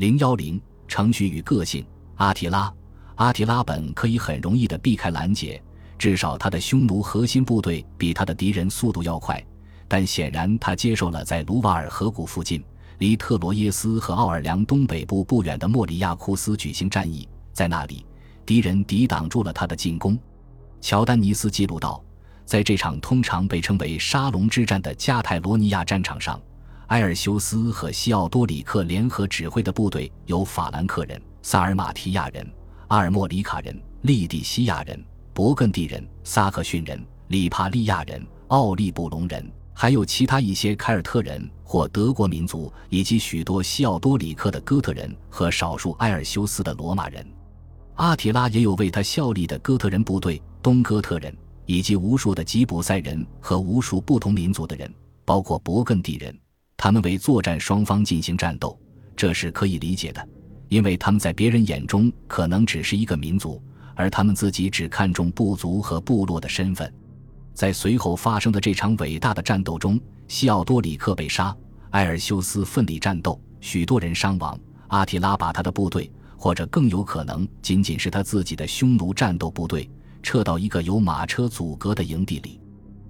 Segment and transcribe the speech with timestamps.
[0.00, 0.58] 零幺零
[0.88, 1.84] 程序与个性。
[2.14, 2.72] 阿提拉，
[3.16, 5.62] 阿提拉本可以很容易的避开拦截，
[5.98, 9.44] 至少他的匈奴核心部队比他的敌人速度要快。
[9.86, 12.64] 但显然，他接受了在卢瓦尔河谷附近，
[12.96, 17.28] 离特罗耶斯和奥尔良东北部不远的莫里亚库斯举行战役。
[17.52, 18.06] 在那里，
[18.46, 20.18] 敌人抵挡住了他的进攻。
[20.80, 22.02] 乔丹尼斯记录道，
[22.46, 26.40] 在这场通常被称为沙龙之战的加泰罗尼亚战场上，
[26.90, 32.44] 埃尔修斯和西奥多里克联合指挥的部队有法兰克人、萨尔马提亚人、
[32.88, 35.00] 阿尔莫里卡人、利蒂西亚人、
[35.32, 39.52] 勃艮第人、萨克逊人、里帕利亚人、奥利布隆人。
[39.72, 47.24] 还有其他一些凯尔特人或德国民族，以及许多西奥多里克的哥特人和少数埃尔修斯的罗马人。
[47.94, 51.32] 阿提拉也有为他效力的哥特人部队、东哥特人，
[51.66, 54.92] 以及无数的吉普赛人和无数不同民族的人，
[55.24, 56.36] 包括勃艮第人。
[56.82, 58.74] 他们为作战双方进行战斗，
[59.14, 60.28] 这是可以理解的，
[60.70, 63.62] 因为他们在别人眼中可能只是一个民族，
[63.94, 66.90] 而他们自己只看重部族和部落的身份。
[67.52, 71.54] 在随后发生的这场伟大的战斗中，西奥多里克被杀，
[71.90, 74.58] 埃尔修斯奋力战斗，许多人伤亡。
[74.88, 79.86] 阿提拉把他的部队，或者更有可能仅仅是他自己的匈奴战斗部队，
[80.22, 82.58] 撤到一个由马车阻隔的营地里，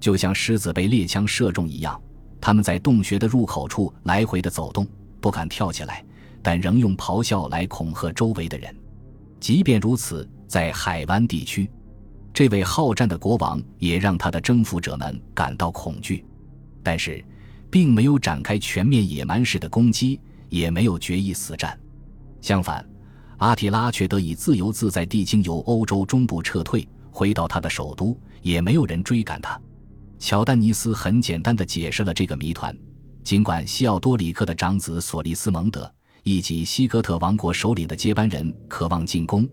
[0.00, 2.02] 就像狮子被猎枪射中一样。
[2.42, 4.84] 他们在洞穴的入口处来回的走动，
[5.20, 6.04] 不敢跳起来，
[6.42, 8.74] 但仍用咆哮来恐吓周围的人。
[9.38, 11.70] 即便如此，在海湾地区。
[12.34, 16.24] 这位好战的国王也让他的征服者们感到恐惧，
[16.82, 17.24] 但是，
[17.70, 21.78] 并没有展开全面野蛮式的攻击，也没有决一死战。
[22.40, 22.84] 相反，
[23.36, 29.60] 阿提拉却得以自由自在地经由欧洲中部撤退，回到他的首都，也没有人追赶他。
[30.22, 32.72] 乔丹尼斯很简单地解释了这个谜团：
[33.24, 35.92] 尽管西奥多里克的长子索利斯蒙德
[36.22, 39.48] 以及西哥特王国首领的接班人渴望进攻，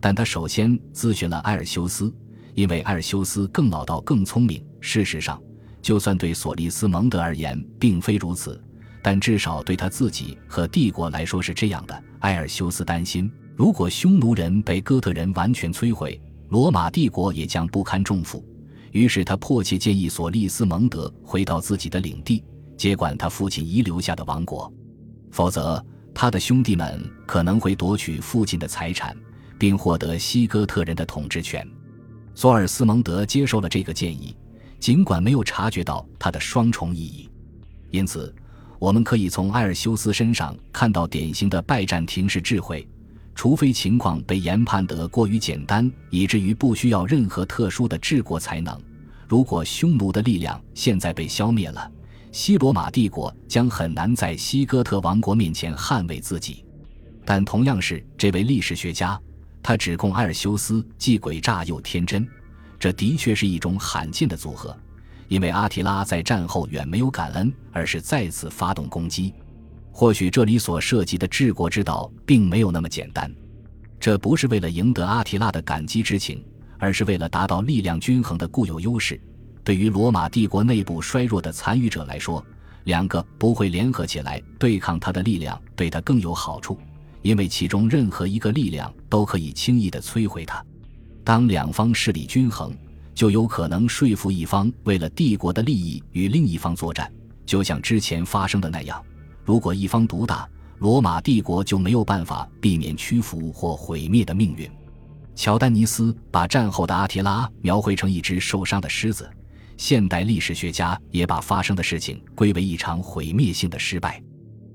[0.00, 2.14] 但他首先咨询了埃尔修斯。
[2.54, 4.64] 因为埃尔修斯更老道、更聪明。
[4.80, 5.42] 事实上，
[5.80, 8.62] 就算对索利斯蒙德而言并非如此，
[9.02, 12.04] 但至少对他自己和帝国来说是这样的。
[12.20, 18.46] 埃尔修斯担心，如果匈奴人被哥特人完全摧毁，罗马帝国也将不堪重负。
[18.92, 22.44] 于是他迫切建议索利斯蒙德回到自己的领地，
[22.76, 24.72] 接管他父亲遗留下的王国，
[25.30, 29.16] 否则他的兄弟们可能会夺取父亲的财产，
[29.58, 31.66] 并获得西哥特人的统治权。
[32.34, 34.36] 索尔斯蒙德接受了这个建议，
[34.78, 37.28] 尽管没有察觉到它的双重意义。
[37.90, 38.34] 因此，
[38.78, 42.86] 我们可以从埃尔修斯身上看到典型的拜占庭式智慧。
[43.34, 48.78] 除非情况被研判得过于简单，以至于不需要任何特殊的治国才能。
[49.28, 51.90] 如果匈奴的力量现在被消灭了，
[52.30, 56.64] 西罗马帝国将很难在西哥特王国面前捍卫自己。
[57.24, 59.18] 但同样是这位历史学家。
[59.62, 62.28] 他指控埃尔修斯既诡诈又天真，
[62.80, 64.76] 这的确是一种罕见的组合，
[65.28, 69.32] 因为阿提拉在战后远没有感恩，而是再次发动攻击。
[69.92, 73.32] 或许这里所涉及的治国之道并没有那么简单，
[74.00, 76.42] 这不是为了赢得阿提拉的感激之情，
[76.78, 79.20] 而是为了达到力量均衡的固有优势。
[79.62, 82.44] 对于罗马帝国内部衰弱的残余者来说，
[82.84, 86.78] 两个不会联合起来对抗他的力量对他更有好处。
[87.20, 90.64] 因为其中任何一个力量都可以轻易地摧毁他。
[91.22, 92.76] 当两方势力均衡，
[93.14, 97.08] 就有可能说服一方为了帝国的利益与另一方作战，
[97.46, 99.00] 就像之前发生的那样。
[99.44, 100.48] 如果一方独大，
[100.78, 104.70] 罗马帝国就没有办法避免屈服或毁灭的命运。
[105.34, 109.30] 乔丹尼斯把战后的阿提拉描绘成一只受伤的狮子，
[109.76, 114.22] 现代历史学家也把发生的事情归为一场毁灭性的失败。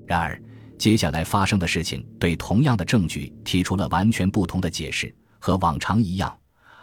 [0.06, 0.40] 然而。
[0.78, 5.12] 接下来发生的事情对同样的证据提出了完全不同的解释。
[5.40, 6.32] 和往常一样，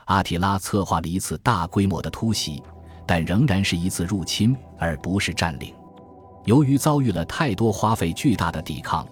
[0.07, 2.61] 阿提拉策划了一次大规模的突袭，
[3.07, 5.73] 但仍然是一次入侵，而不是占领。
[6.45, 9.05] 由于遭遇了太多花费巨大的抵抗，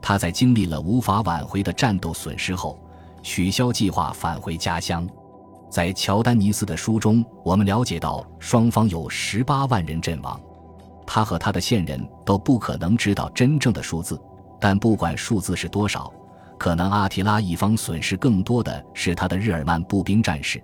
[0.00, 2.78] 他在经历了无法挽回的战斗损失后，
[3.22, 5.08] 取消计划返回家乡。
[5.68, 10.40] 在乔丹尼斯的书中，我们了解到双方有十八万人阵亡。
[11.06, 14.20] 他和他的线人都不可能知道真正的数字，
[14.60, 16.12] 但不管数字是多少，
[16.58, 20.62] 可能阿提拉一方损失更多的是他的日耳曼步兵战士，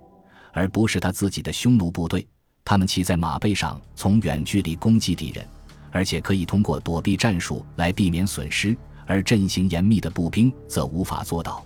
[0.51, 2.27] 而不是他自己的匈奴部队。
[2.65, 5.45] 他们骑在马背上从远距离攻击敌人，
[5.93, 8.75] 而且可以通过躲避战术来避免损失，
[9.05, 11.63] 而阵型严密的步兵则无法做到。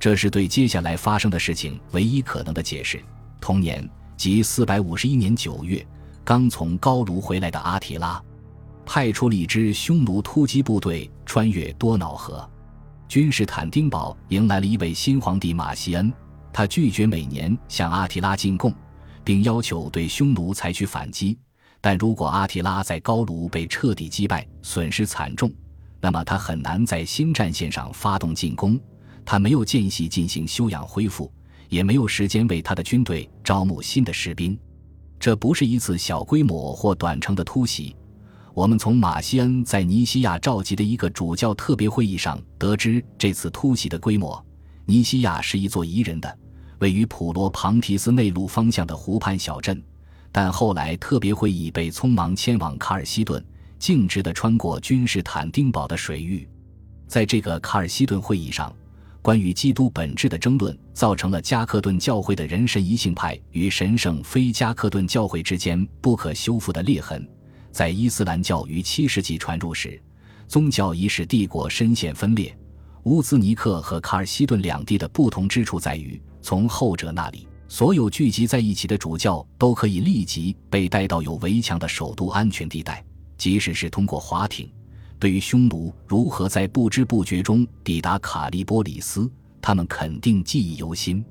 [0.00, 3.00] 这是对接下来发生的事情唯一可能的解释。
[3.40, 5.86] 同年，即四百五十一年九月。
[6.24, 8.22] 刚从高卢回来的阿提拉，
[8.84, 12.46] 派出了一支匈奴突击部队穿越多瑙河。
[13.08, 16.12] 君士坦丁堡迎来了一位新皇帝马西恩，
[16.52, 18.74] 他拒绝每年向阿提拉进贡，
[19.24, 21.38] 并要求对匈奴采取反击。
[21.88, 25.50] 但如果阿提拉在高卢被彻底击败，损失惨重，
[26.02, 28.78] 那么他很难在新战线上发动进攻。
[29.24, 31.32] 他没有间隙进行休养恢复，
[31.70, 34.54] 也没有时间为他的军队招募新的士兵。
[35.18, 37.96] 这不是一次小规模或短程的突袭。
[38.52, 44.44] 我们从马西恩在尼西亚召集的一个主教特别会议上得知这次突袭的规模。
[44.84, 46.38] 尼西亚是一座宜人的、
[46.80, 49.82] 位于普罗庞提斯内陆方向的湖畔小镇，
[50.30, 53.44] 但后来特别会议被匆忙迁往卡尔西顿，
[53.78, 56.48] 径直地穿过君士坦丁堡的水域。
[57.06, 58.74] 在这个卡尔西顿会议上，
[59.22, 67.26] 关于基督本质的争论造成了加克顿教会的人神一性派与神圣非加克顿教会之间不可修复的裂痕。
[67.70, 70.00] 在伊斯兰教于七世纪传入时，
[70.46, 72.56] 宗教已使帝国深陷分裂。
[73.04, 83.04] 乌兹尼克和卡尔西顿两地的不同之处在于，从后者那里，所有聚集在一起的主教都可以立即被带到有围墙的首都安全地带，
[83.36, 84.68] 即使是通过滑艇。
[85.18, 89.30] 对于匈奴如何在不知不觉中抵达卡利波里斯，
[89.60, 91.22] 他们肯定记忆犹新。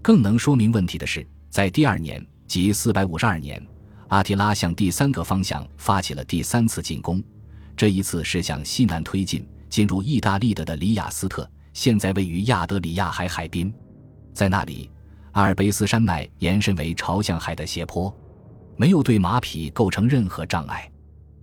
[0.00, 3.62] 更能说明问题的是，在第二年，即四百五十二年。
[4.08, 7.22] 阿提拉向第三个方向发起了第三次进攻，
[7.76, 13.72] 这一次是向西南推进，进入意大利的的里雅斯特，现在位于亚德里亚海海滨。
[14.32, 14.90] 在那里，
[15.34, 18.12] 阿尔卑斯山脉延伸为朝向海的斜坡，
[18.76, 20.88] 没有对马匹构成任何障碍。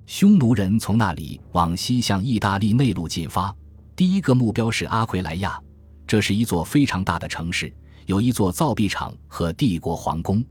[0.05, 3.53] 匈奴人从那里往西向意大利内陆进发，
[3.93, 5.61] 第一个目标是阿奎莱亚，
[6.07, 7.71] 这是一座非常大的城市，
[8.05, 10.41] 有一座造币厂和帝国皇宫。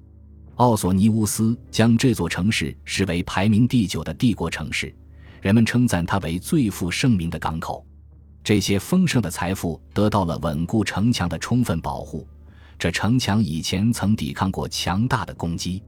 [0.56, 4.94] 奥索尼乌斯将这座城市视为排名第九的帝国城市，
[5.40, 7.86] 人们称赞它为最负盛名的港口。
[8.44, 12.28] 这些丰盛的财富得到了稳固城墙的充分保护。
[12.80, 15.82] 这城墙以前曾抵抗过强大的攻击。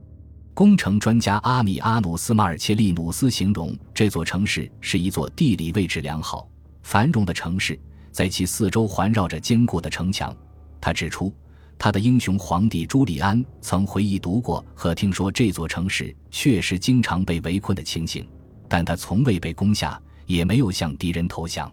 [0.53, 6.47] 工程专家阿米阿努斯马尔切利努斯形容这座城市是一座地理位置良好、
[6.83, 7.79] 繁荣的城市，
[8.11, 10.31] 在其四周环绕着坚固的城墙。
[10.79, 11.33] 他指出。
[11.75, 18.25] 他的英雄皇帝朱利安曾回忆读过和听说这座城市确实经常被围困的情形，
[18.69, 21.69] 但他从未被攻下，也没有向敌人投降。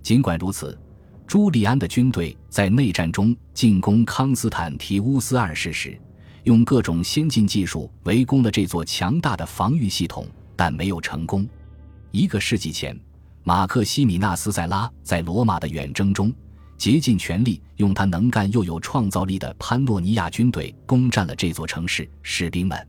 [0.00, 0.78] 尽管如此，
[1.32, 5.98] 朱利安的军队在内战中进攻康斯坦提乌斯二世时，
[6.44, 11.48] 用各种先进技术围攻了这座强大的防御系统，但没有成功。
[12.10, 12.94] 一个世纪前，
[13.44, 16.30] 马克西米纳斯·塞拉在罗马的远征中。
[16.76, 22.06] 竭尽全力，用他能干又有创造力的潘诺尼亚军队攻占了这座城市。
[22.22, 22.86] 士兵们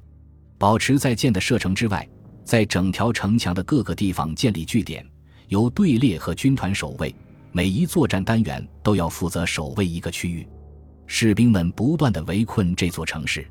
[0.57, 2.05] 保持在箭的射程之外，
[2.43, 5.09] 在整条城墙的各个地方建立据点，
[5.47, 7.15] 由队列和军团守卫。
[7.55, 10.45] 每一作战单元都要负责守卫一个区域。
[11.05, 13.47] 士兵们不断地围困这座城市，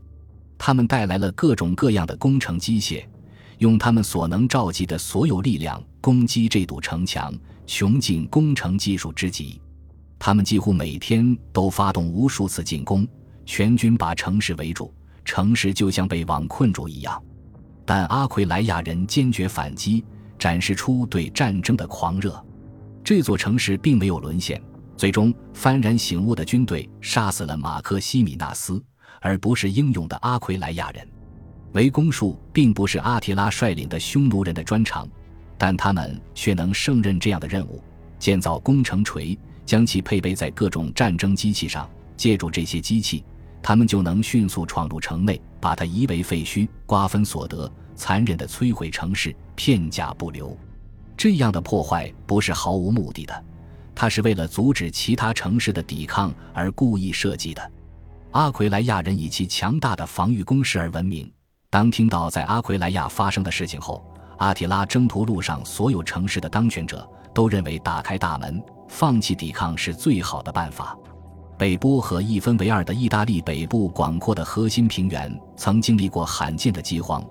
[0.59, 3.05] 他们带来了各种各样的工程机械，
[3.59, 7.33] 用他们所能召集的所有力量攻击这堵城墙，
[7.65, 9.61] 穷尽工程技术之极。
[10.19, 13.07] 他们几乎每天都发动无数次进攻，
[13.47, 14.93] 全军把城市围住，
[15.25, 17.23] 城市就像被网困住一样。
[17.85, 20.05] 但阿奎莱亚人坚决反击，
[20.41, 22.45] 展示出对战争的狂热。
[23.05, 24.63] 这座城市并没有沦陷，
[24.97, 28.83] 最终幡然醒悟的军队杀死了马克西米纳斯，
[29.21, 31.07] 而不是英勇的阿奎莱亚人。
[31.73, 35.09] 围攻术并不是阿提拉率领的匈奴人的专长，
[35.59, 37.83] 但他们却能胜任这样的任务：
[38.19, 39.39] 建造攻城锤。
[39.65, 43.25] 将其配备在各种战争机器上，借助这些机器，
[43.63, 50.55] 他们就能迅速闯入城内，把它夷为废墟，瓜分所得，残忍地摧毁城市，片甲不留。
[51.23, 53.45] 这样的破坏不是毫无目的的，
[53.95, 57.71] 它是为了阻止其他城市的抵抗而故意设计的。
[58.33, 61.33] 阿奎莱亚人以其强大的防御工事而闻名。
[61.71, 64.05] 当听到在阿奎莱亚发生的事情后，
[64.39, 68.61] 阿提拉征途路上所有城市的当权者都认为打开大门。
[68.89, 70.99] 放弃抵抗是最好的办法。
[71.57, 77.25] 北波河一分为二的意大利北部广阔的核心平原曾经历过罕见的饥荒，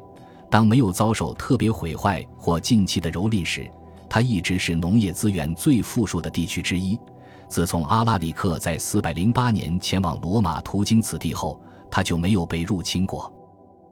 [0.49, 3.69] 当没有遭受特别毁坏或近期的蹂躏时，
[4.13, 6.99] 它一直是农业资源最富庶的地区之一。
[7.47, 11.57] 自从阿拉里克在408年前往罗马途经此地后，
[11.89, 13.33] 它就没有被入侵过。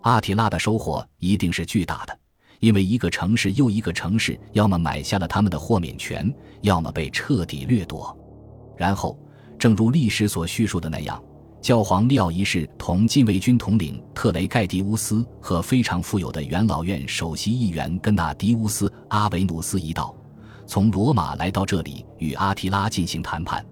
[0.01, 2.19] 阿提拉的收获一定是巨大的。
[2.59, 6.29] 因为一个城市又一个城市，要么买下了他们的豁免权，
[6.63, 8.13] 要么被彻底掠夺。
[8.75, 9.17] 然后，
[9.57, 11.23] 正如历史所叙述的那样，
[11.61, 20.15] 教皇利奥一世同禁卫军统领特雷盖迪乌斯和非常富有的元老院首席议员根纳迪乌斯阿维努斯一道，
[20.65, 23.63] 从罗马来到这里与阿提拉进行谈判。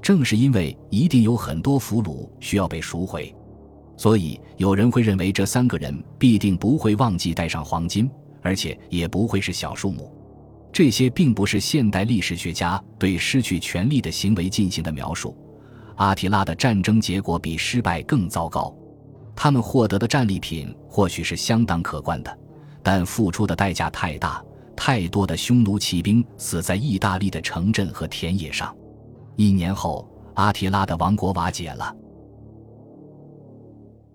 [0.00, 3.34] 正是因为一定有很多俘虏需要被赎回，
[3.96, 8.08] 所以有人会认为这三个人必定不会忘记带上黄金，
[8.42, 10.12] 而且也不会是小数目。
[10.72, 15.36] 这些并不是现代历史学家对失去权力的行为进行的描述。
[15.96, 18.74] 阿提拉的战争结果比失败更糟糕，
[19.36, 22.38] 他们获得的战利品或许是相当可观的，
[22.82, 24.42] 但付出的代价太大，
[24.76, 28.74] 太多的匈奴骑兵死在意大利的城镇和田野上。
[29.36, 31.94] 一年后，阿提拉的王国瓦解了。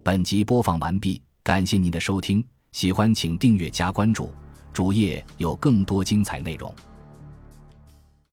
[0.04, 4.30] 本集播放完毕，感谢您的收听，喜欢请订阅加关注，
[4.74, 6.74] 主页有更多精彩内容。